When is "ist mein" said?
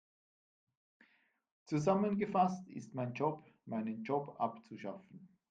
2.69-3.13